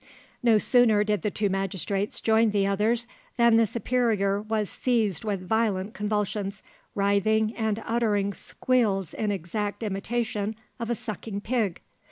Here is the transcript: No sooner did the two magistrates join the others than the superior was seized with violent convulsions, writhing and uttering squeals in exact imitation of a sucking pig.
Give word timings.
No 0.41 0.57
sooner 0.57 1.03
did 1.03 1.21
the 1.21 1.29
two 1.29 1.47
magistrates 1.47 2.19
join 2.19 2.49
the 2.49 2.65
others 2.65 3.05
than 3.37 3.57
the 3.57 3.67
superior 3.67 4.41
was 4.41 4.67
seized 4.67 5.23
with 5.23 5.47
violent 5.47 5.93
convulsions, 5.93 6.63
writhing 6.95 7.55
and 7.55 7.83
uttering 7.85 8.33
squeals 8.33 9.13
in 9.13 9.31
exact 9.31 9.83
imitation 9.83 10.55
of 10.79 10.89
a 10.89 10.95
sucking 10.95 11.41
pig. 11.41 11.81